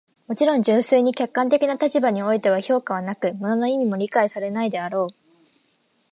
[0.25, 5.13] もちろん、純粋に客観的な立場においては評価はなく、物の意味も理解されないであろう。